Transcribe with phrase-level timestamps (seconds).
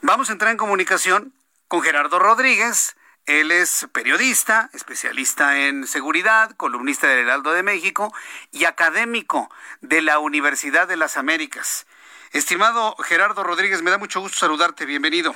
[0.00, 1.32] Vamos a entrar en comunicación
[1.66, 2.96] con Gerardo Rodríguez.
[3.26, 8.14] Él es periodista, especialista en seguridad, columnista del Heraldo de México
[8.52, 11.86] y académico de la Universidad de las Américas.
[12.32, 14.86] Estimado Gerardo Rodríguez, me da mucho gusto saludarte.
[14.86, 15.34] Bienvenido.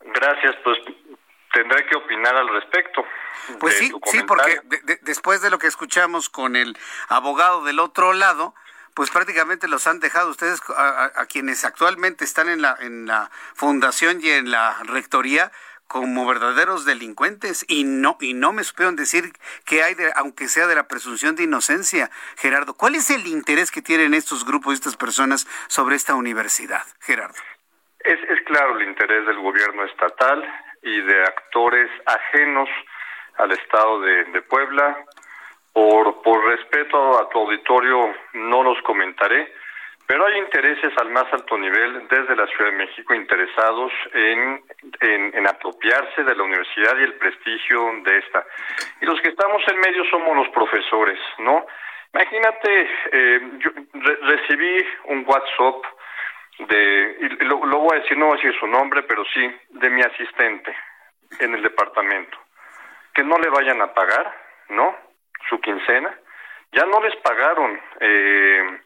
[0.00, 0.78] Gracias, pues
[1.52, 3.04] tendré que opinar al respecto.
[3.60, 4.58] Pues sí, sí, porque
[5.02, 6.78] después de lo que escuchamos con el
[7.08, 8.54] abogado del otro lado,
[8.94, 14.20] pues prácticamente los han dejado ustedes a, quienes actualmente están en la en la fundación
[14.22, 15.50] y en la rectoría
[15.86, 17.64] como verdaderos delincuentes.
[17.68, 19.32] Y no y no me supieron decir
[19.64, 22.74] que hay de, aunque sea de la presunción de inocencia Gerardo.
[22.74, 27.34] Cuál es el interés que tienen estos grupos estas personas sobre esta universidad Gerardo
[28.04, 30.44] es, es claro el interés del gobierno estatal
[30.82, 32.68] y de actores ajenos
[33.38, 35.04] al estado de, de Puebla
[35.72, 39.52] por, por respeto a tu auditorio no los comentaré,
[40.06, 44.62] pero hay intereses al más alto nivel desde la Ciudad de México interesados en,
[45.00, 48.44] en, apropiarse de la universidad y el prestigio de esta.
[49.00, 51.64] Y los que estamos en medio somos los profesores, ¿no?
[52.12, 53.70] Imagínate, eh, yo
[54.22, 55.82] recibí un WhatsApp
[56.68, 59.50] de, y lo, lo voy a decir, no voy a decir su nombre, pero sí,
[59.70, 60.76] de mi asistente
[61.40, 62.36] en el departamento,
[63.14, 64.30] que no le vayan a pagar,
[64.68, 64.94] ¿no?
[65.48, 66.14] Su quincena.
[66.72, 68.80] Ya no les pagaron eh,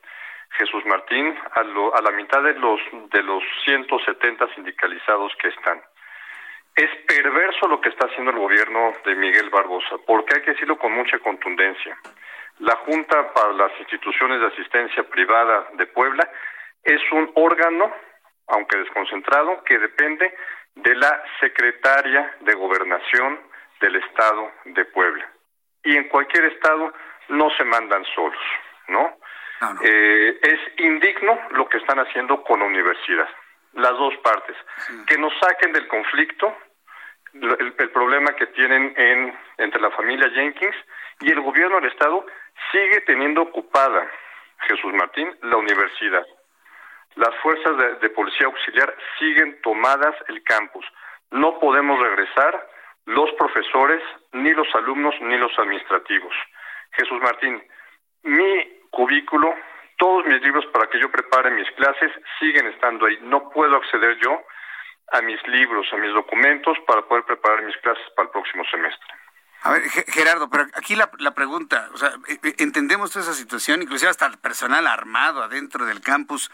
[0.59, 5.81] Jesús Martín a, a la mitad de los de los 170 sindicalizados que están.
[6.75, 10.79] Es perverso lo que está haciendo el gobierno de Miguel Barbosa, porque hay que decirlo
[10.79, 11.97] con mucha contundencia.
[12.59, 16.29] La Junta para las Instituciones de Asistencia Privada de Puebla
[16.85, 17.93] es un órgano,
[18.49, 20.35] aunque desconcentrado, que depende
[20.75, 23.41] de la Secretaria de Gobernación
[23.81, 25.31] del Estado de Puebla
[25.87, 26.93] y en cualquier estado
[27.29, 28.43] no se mandan solos,
[28.89, 29.17] ¿no?
[29.83, 33.29] Eh, es indigno lo que están haciendo con la universidad,
[33.73, 34.57] las dos partes,
[35.07, 36.55] que nos saquen del conflicto,
[37.33, 40.77] el, problema que tienen en, entre la familia Jenkins
[41.21, 42.27] y el gobierno del estado
[42.73, 44.11] sigue teniendo ocupada,
[44.69, 46.27] Jesús Martín, la universidad.
[47.15, 50.85] Las fuerzas de, de policía auxiliar siguen tomadas el campus.
[51.31, 52.69] No podemos regresar
[53.07, 54.03] los profesores,
[54.33, 56.35] ni los alumnos, ni los administrativos.
[56.93, 57.63] Jesús Martín,
[58.23, 59.55] mi cubículo,
[59.99, 63.19] todos mis libros para que yo prepare mis clases siguen estando ahí.
[63.23, 64.43] No puedo acceder yo
[65.13, 69.07] a mis libros, a mis documentos para poder preparar mis clases para el próximo semestre.
[69.63, 73.35] A ver, Gerardo, pero aquí la, la pregunta, o sea, e, e, entendemos toda esa
[73.35, 76.51] situación, inclusive hasta el personal armado adentro del campus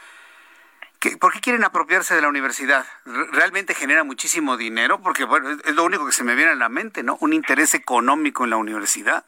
[1.20, 2.84] ¿Por qué quieren apropiarse de la universidad?
[3.32, 5.00] ¿Realmente genera muchísimo dinero?
[5.02, 7.16] Porque bueno, es lo único que se me viene a la mente, ¿no?
[7.20, 9.24] Un interés económico en la universidad.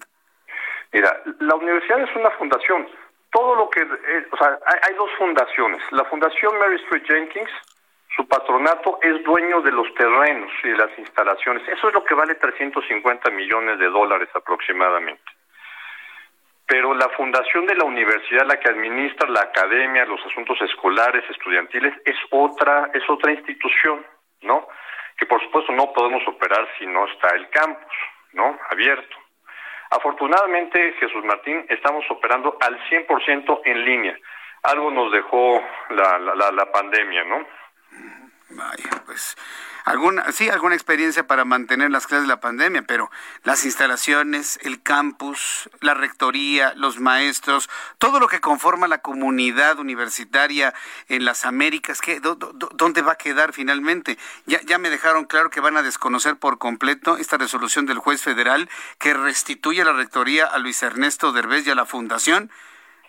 [0.93, 2.87] Mira, la universidad es una fundación.
[3.33, 5.83] Todo lo que, eh, o sea, hay, dos fundaciones.
[5.91, 7.51] La Fundación Mary Street Jenkins,
[8.15, 11.67] su patronato es dueño de los terrenos y de las instalaciones.
[11.67, 15.25] Eso es lo que vale 350 millones de dólares aproximadamente
[16.67, 21.95] pero la fundación de la universidad, la que administra la academia, los asuntos escolares, estudiantiles,
[22.05, 24.05] es otra, es otra institución,
[24.43, 24.67] ¿no?
[25.19, 27.93] Que por supuesto no podemos operar si no está el campus,
[28.33, 28.59] ¿no?
[28.71, 29.17] Abierto.
[29.91, 34.19] Afortunadamente, Jesús Martín, estamos operando al 100% en línea.
[34.63, 37.47] Algo nos dejó la, la, la pandemia, ¿no?
[38.51, 39.37] Vaya, pues
[39.85, 43.11] alguna, sí, alguna experiencia para mantener las clases de la pandemia, pero
[43.43, 47.69] las instalaciones, el campus, la rectoría, los maestros,
[47.99, 50.75] todo lo que conforma la comunidad universitaria
[51.09, 54.19] en las Américas, ¿qué, ¿dónde va a quedar finalmente?
[54.47, 58.23] Ya, ya me dejaron claro que van a desconocer por completo esta resolución del juez
[58.23, 62.51] federal que restituye la rectoría a Luis Ernesto Derbez y a la fundación.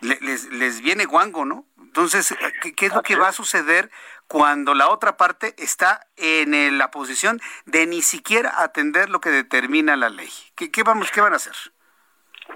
[0.01, 1.65] les, les viene guango, ¿no?
[1.95, 2.37] Entonces,
[2.75, 3.89] ¿qué, es lo que va a suceder
[4.27, 9.95] cuando la otra parte está en la posición de ni siquiera atender lo que determina
[9.95, 10.27] la ley?
[10.57, 11.55] ¿Qué, vamos, qué van a hacer?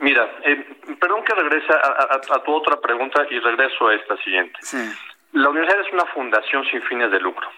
[0.01, 4.59] Mira, eh, perdón que regrese a, tu otra pregunta y regreso a esta siguiente.
[5.31, 7.49] La universidad es una fundación sin fines de lucro.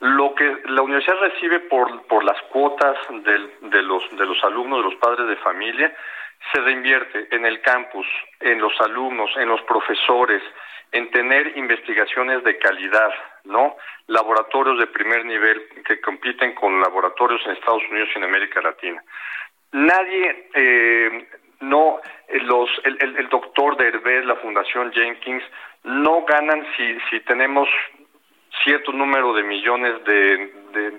[0.00, 4.90] Lo que la universidad recibe por, por las cuotas de, los, de los alumnos, de
[4.90, 5.96] los padres de familia,
[6.52, 8.08] se reinvierte en el campus,
[8.40, 10.42] en los alumnos, en los profesores,
[10.92, 13.10] en tener investigaciones de calidad,
[13.44, 13.76] ¿no?
[14.08, 19.02] Laboratorios de primer nivel que compiten con laboratorios en Estados Unidos y en América Latina.
[19.72, 21.28] Nadie, eh,
[21.60, 21.98] no,
[22.42, 25.42] los, el, el, doctor de la Fundación Jenkins,
[25.84, 27.68] no ganan si, si tenemos
[28.62, 30.92] cierto número de millones de, de,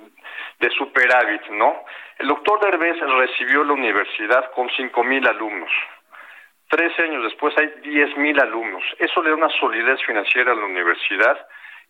[0.59, 1.85] de superávit, ¿no?
[2.17, 5.71] El doctor Derbez recibió la universidad con cinco mil alumnos.
[6.73, 8.81] Trece años después hay diez mil alumnos.
[8.97, 11.37] Eso le da una solidez financiera a la universidad,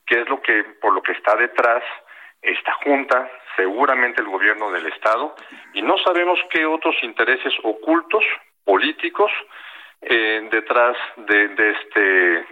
[0.05, 1.81] que es lo que, por lo que está detrás
[2.41, 5.37] esta junta, seguramente el gobierno del estado,
[5.73, 8.25] y no sabemos qué otros intereses ocultos
[8.65, 9.31] políticos
[10.01, 11.99] eh, detrás de, de, este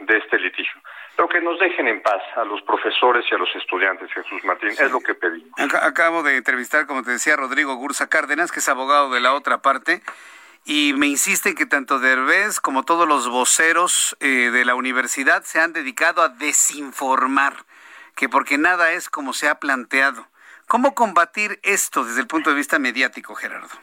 [0.06, 0.82] de este litigio.
[1.18, 4.70] Pero que nos dejen en paz a los profesores y a los estudiantes, Jesús Martín,
[4.70, 5.52] es lo que pedimos.
[5.82, 9.34] Acabo de entrevistar, como te decía, a Rodrigo Gursa Cárdenas, que es abogado de la
[9.34, 10.02] otra parte,
[10.66, 15.60] y me insiste que tanto Derbez como todos los voceros eh, de la universidad se
[15.60, 17.54] han dedicado a desinformar,
[18.16, 20.28] que porque nada es como se ha planteado.
[20.68, 23.76] ¿Cómo combatir esto desde el punto de vista mediático, Gerardo?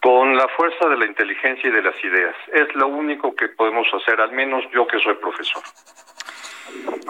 [0.00, 2.36] Con la fuerza de la inteligencia y de las ideas.
[2.52, 5.62] Es lo único que podemos hacer, al menos yo que soy profesor.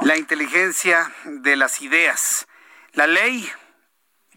[0.02, 2.48] La inteligencia de las ideas.
[2.94, 3.46] La ley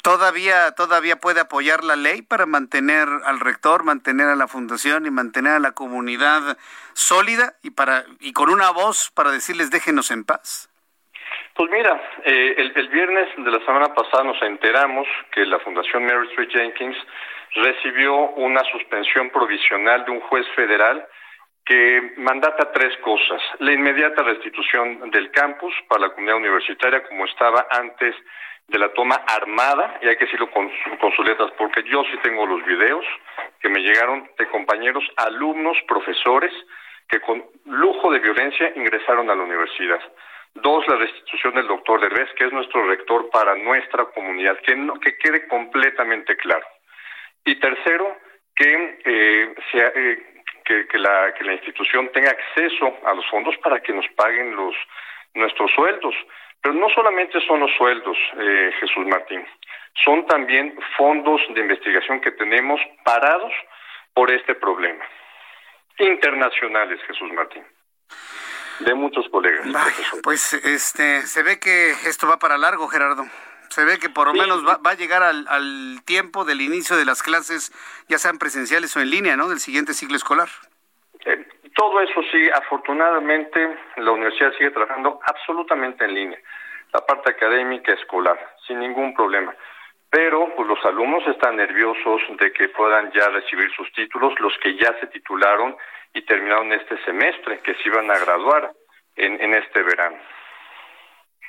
[0.01, 5.11] todavía todavía puede apoyar la ley para mantener al rector, mantener a la fundación y
[5.11, 6.57] mantener a la comunidad
[6.93, 10.67] sólida y para y con una voz para decirles déjenos en paz.
[11.55, 16.05] Pues mira, eh, el, el, viernes de la semana pasada nos enteramos que la Fundación
[16.05, 16.97] Mary Street Jenkins
[17.55, 21.05] recibió una suspensión provisional de un juez federal
[21.65, 23.41] que mandata tres cosas.
[23.59, 28.15] La inmediata restitución del campus para la comunidad universitaria como estaba antes
[28.71, 32.17] de la toma armada, y hay que decirlo con, con sus letras, porque yo sí
[32.23, 33.05] tengo los videos
[33.59, 36.53] que me llegaron de compañeros, alumnos, profesores,
[37.09, 39.99] que con lujo de violencia ingresaron a la universidad.
[40.53, 44.93] Dos, la restitución del doctor Derbez, que es nuestro rector para nuestra comunidad, que, no,
[44.99, 46.65] que quede completamente claro.
[47.43, 48.17] Y tercero,
[48.55, 50.33] que, eh, sea, eh,
[50.63, 54.55] que, que, la, que la institución tenga acceso a los fondos para que nos paguen
[54.55, 54.75] los
[55.33, 56.15] nuestros sueldos.
[56.61, 59.45] Pero no solamente son los sueldos, eh, Jesús Martín,
[60.03, 63.51] son también fondos de investigación que tenemos parados
[64.13, 65.03] por este problema.
[65.97, 67.63] Internacionales, Jesús Martín.
[68.79, 69.67] De muchos colegas.
[70.23, 73.25] pues este, se ve que esto va para largo, Gerardo.
[73.69, 76.97] Se ve que por lo menos va, va a llegar al, al, tiempo del inicio
[76.97, 77.71] de las clases,
[78.09, 79.47] ya sean presenciales o en línea, ¿no?
[79.47, 80.49] Del siguiente ciclo escolar.
[81.25, 81.45] Eh,
[81.75, 86.39] todo eso sí, afortunadamente, la universidad sigue trabajando absolutamente en línea,
[86.93, 88.37] la parte académica escolar,
[88.67, 89.55] sin ningún problema.
[90.09, 94.75] Pero pues, los alumnos están nerviosos de que puedan ya recibir sus títulos, los que
[94.75, 95.75] ya se titularon
[96.13, 98.71] y terminaron este semestre, que se iban a graduar
[99.15, 100.17] en, en este verano.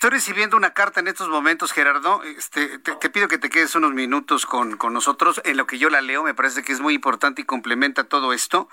[0.02, 2.24] Estoy recibiendo una carta en estos momentos, Gerardo.
[2.24, 5.40] Este, te, pido que te quedes unos minutos con, con, nosotros.
[5.44, 8.32] En lo que yo la leo, me parece que es muy importante y complementa todo
[8.32, 8.68] esto.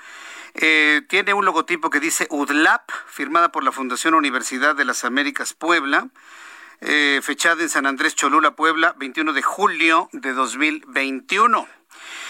[0.55, 5.53] Eh, tiene un logotipo que dice UDLAP, firmada por la Fundación Universidad de las Américas
[5.53, 6.07] Puebla.
[6.81, 11.67] Eh, fechada en San Andrés Cholula, Puebla, 21 de julio de 2021.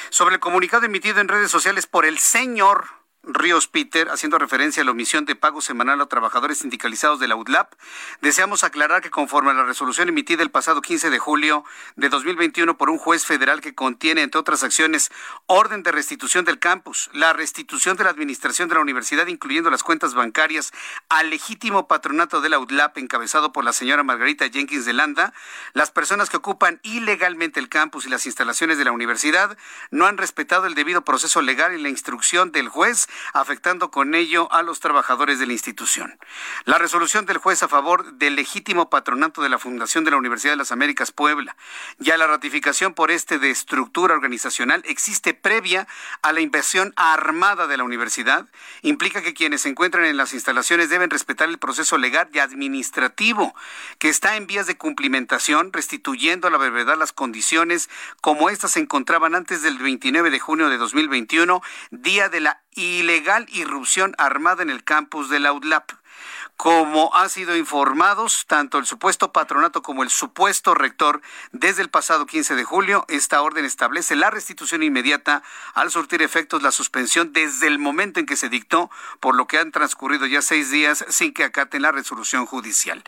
[0.10, 4.86] Sobre el comunicado emitido en redes sociales por el señor Ríos Peter, haciendo referencia a
[4.86, 7.74] la omisión de pago semanal a trabajadores sindicalizados de la UDLAP,
[8.22, 11.66] deseamos aclarar que conforme a la resolución emitida el pasado 15 de julio
[11.98, 15.12] de 2021 por un juez federal que contiene, entre otras acciones,
[15.48, 19.84] orden de restitución del campus, la restitución de la administración de la universidad, incluyendo las
[19.84, 20.72] cuentas bancarias,
[21.10, 25.34] al legítimo patronato de la UDLAP encabezado por la señora Margarita Jenkins de Landa,
[25.74, 29.58] las personas que ocupan ilegalmente el campus y las instalaciones de la universidad
[29.92, 34.52] no han respetado el debido proceso legal y la instrucción del juez afectando con ello
[34.52, 36.20] a los trabajadores de la institución.
[36.66, 40.54] La resolución del juez a favor del legítimo patronato de la Fundación de la Universidad
[40.54, 41.56] de las Américas Puebla
[42.00, 45.88] y a la ratificación por este de estructura organizacional existe previa
[46.22, 48.48] a la inversión armada de la universidad,
[48.82, 53.54] implica que quienes se encuentran en las instalaciones deben respetar el proceso legal y administrativo
[53.98, 57.90] que está en vías de cumplimentación, restituyendo a la brevedad las condiciones
[58.22, 61.62] como éstas se encontraban antes del 29 de junio de 2021,
[61.92, 65.99] día de la ilegal irrupción armada en el campus de la.
[66.60, 71.22] Como ha sido informados tanto el supuesto patronato como el supuesto rector
[71.54, 75.42] desde el pasado 15 de julio, esta orden establece la restitución inmediata
[75.74, 79.58] al surtir efectos la suspensión desde el momento en que se dictó, por lo que
[79.58, 83.06] han transcurrido ya seis días sin que acaten la resolución judicial.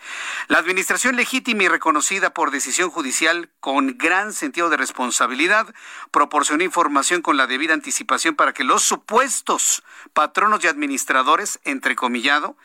[0.48, 5.76] La administración legítima y reconocida por decisión judicial con gran sentido de responsabilidad
[6.12, 12.56] proporcionó información con la debida anticipación para que los supuestos patronos y administradores, entrecomillado,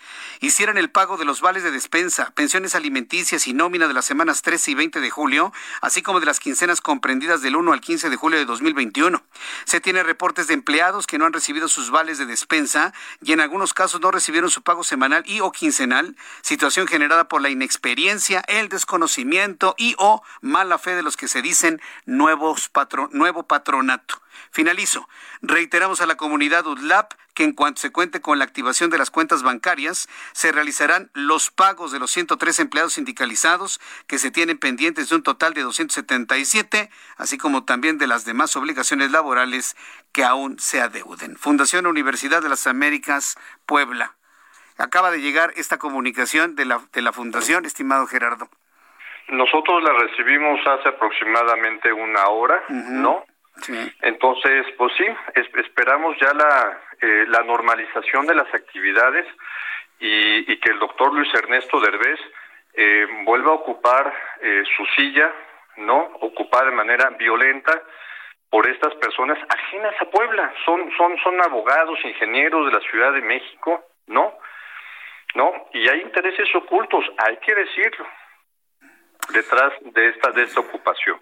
[0.40, 4.42] hicieran el pago de los vales de despensa, pensiones alimenticias y nómina de las semanas
[4.42, 8.11] 13 y 20 de julio, así como de las quincenas comprendidas del 1 al 15
[8.11, 9.23] de julio de 2021.
[9.64, 13.40] Se tiene reportes de empleados que no han recibido sus vales de despensa y en
[13.40, 18.42] algunos casos no recibieron su pago semanal y o quincenal, situación generada por la inexperiencia,
[18.49, 22.71] el desconocimiento y o mala fe de los que se dicen nuevos
[23.12, 24.25] nuevo patronato.
[24.50, 25.09] Finalizo.
[25.43, 29.11] Reiteramos a la comunidad UDLAP que en cuanto se cuente con la activación de las
[29.11, 35.11] cuentas bancarias, se realizarán los pagos de los 103 empleados sindicalizados que se tienen pendientes
[35.11, 36.88] de un total de 277,
[37.19, 39.76] así como también de las demás obligaciones laborales
[40.12, 41.37] que aún se adeuden.
[41.37, 44.14] Fundación Universidad de las Américas, Puebla.
[44.78, 48.49] Acaba de llegar esta comunicación de la, de la Fundación, estimado Gerardo.
[49.28, 53.25] Nosotros la recibimos hace aproximadamente una hora, ¿no?
[54.03, 59.27] Entonces, pues sí, esperamos ya la, eh, la normalización de las actividades
[59.99, 62.21] y, que el doctor Luis Ernesto Derbez
[62.75, 65.33] eh, vuelva a ocupar eh, su silla,
[65.79, 66.11] ¿no?
[66.21, 67.83] Ocupada de manera violenta
[68.51, 70.53] por estas personas ajenas a Puebla.
[70.65, 74.35] Son, son, son abogados, ingenieros de la Ciudad de México, ¿no?
[75.35, 75.53] ¿No?
[75.73, 78.07] Y hay intereses ocultos, hay que decirlo,
[79.33, 81.21] detrás de esta, de esta ocupación.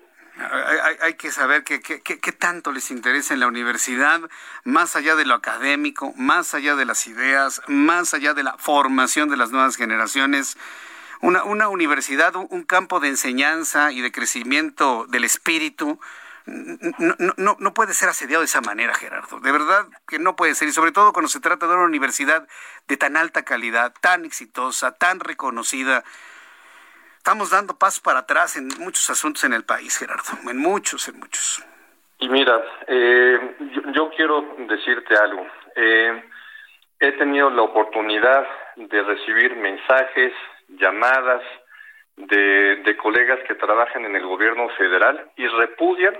[1.01, 4.21] Hay, que saber qué que, tanto les interesa en la universidad,
[4.65, 9.29] más allá de lo académico, más allá de las ideas, más allá de la formación
[9.29, 10.57] de las nuevas generaciones.
[11.21, 16.01] Una, universidad, un, campo de enseñanza y de crecimiento del espíritu,
[16.47, 19.39] no, puede ser asediado de esa manera, Gerardo.
[19.39, 20.69] De verdad que no puede ser.
[20.69, 22.47] Y sobre todo cuando se trata de una universidad
[22.89, 26.05] de tan alta calidad, tan exitosa, tan reconocida
[27.25, 31.19] estamos dando pasos para atrás en muchos asuntos en el país, Gerardo, en muchos, en
[31.19, 31.65] muchos.
[32.19, 33.57] Y mira, eh,
[33.95, 35.47] yo, quiero decirte algo.
[35.75, 36.23] Eh,
[37.01, 40.35] he tenido la oportunidad de recibir mensajes,
[40.69, 41.41] llamadas
[42.17, 46.15] de, de colegas que trabajan en el gobierno federal y repudian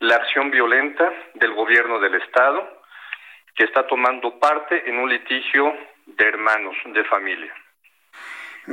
[0.00, 2.82] la acción violenta del gobierno del Estado
[3.54, 5.72] que está tomando parte en un litigio
[6.06, 7.54] de hermanos, de familia.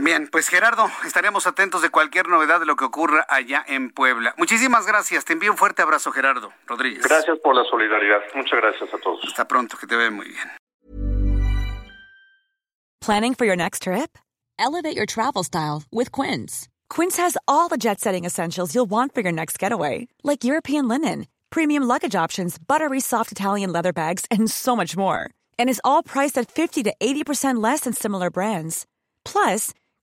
[0.03, 4.35] Bien, pues Gerardo, estaremos atentos de cualquier novedad de lo que ocurra allá en Puebla.
[4.37, 5.25] Muchísimas gracias.
[5.25, 7.03] Te envío un fuerte abrazo, Gerardo Rodríguez.
[7.03, 8.19] Gracias por la solidaridad.
[8.35, 9.23] Muchas gracias a todos.
[9.25, 10.51] Hasta pronto, que te ve muy bien.
[13.01, 14.17] Planning for your next trip?
[14.59, 16.67] Elevate your travel style with Quince.
[16.89, 21.27] Quince has all the jet-setting essentials you'll want for your next getaway, like European linen,
[21.49, 25.29] premium luggage options, buttery soft Italian leather bags, and so much more.
[25.57, 28.85] And is all priced at 50 to 80% less than similar brands.
[29.23, 29.73] Plus,